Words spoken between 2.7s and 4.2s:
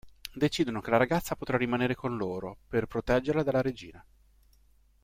proteggerla dalla regina.